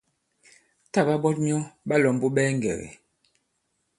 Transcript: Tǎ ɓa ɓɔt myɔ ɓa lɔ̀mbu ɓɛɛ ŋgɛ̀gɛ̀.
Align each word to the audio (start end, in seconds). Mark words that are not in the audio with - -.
Tǎ 0.91 0.99
ɓa 1.07 1.15
ɓɔt 1.23 1.37
myɔ 1.43 1.57
ɓa 1.87 1.95
lɔ̀mbu 2.03 2.27
ɓɛɛ 2.35 2.51
ŋgɛ̀gɛ̀. 2.57 2.91